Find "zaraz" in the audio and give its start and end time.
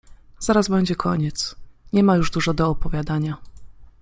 0.39-0.69